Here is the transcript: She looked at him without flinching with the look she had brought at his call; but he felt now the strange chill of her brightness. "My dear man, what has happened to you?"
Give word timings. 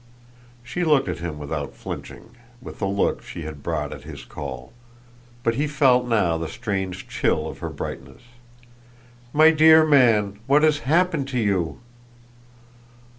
She 0.63 0.83
looked 0.83 1.07
at 1.09 1.19
him 1.19 1.37
without 1.37 1.75
flinching 1.75 2.31
with 2.59 2.79
the 2.79 2.87
look 2.87 3.21
she 3.21 3.43
had 3.43 3.61
brought 3.61 3.93
at 3.93 4.01
his 4.01 4.25
call; 4.25 4.73
but 5.43 5.53
he 5.53 5.67
felt 5.67 6.07
now 6.07 6.39
the 6.39 6.47
strange 6.47 7.07
chill 7.07 7.47
of 7.47 7.59
her 7.59 7.69
brightness. 7.69 8.23
"My 9.31 9.51
dear 9.51 9.85
man, 9.85 10.39
what 10.47 10.63
has 10.63 10.79
happened 10.89 11.27
to 11.27 11.37
you?" 11.39 11.81